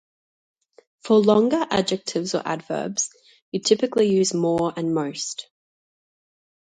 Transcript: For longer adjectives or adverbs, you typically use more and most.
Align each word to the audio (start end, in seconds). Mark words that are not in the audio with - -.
For 1.03 1.19
longer 1.19 1.63
adjectives 1.69 2.33
or 2.33 2.41
adverbs, 2.43 3.11
you 3.51 3.59
typically 3.59 4.07
use 4.09 4.33
more 4.33 4.73
and 4.75 4.95
most. 4.95 5.47